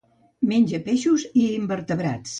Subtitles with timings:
[0.51, 2.29] Menja peixos i invertebrats.